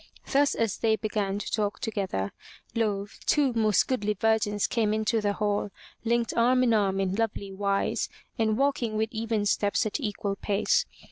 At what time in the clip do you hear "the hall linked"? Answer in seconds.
5.21-6.33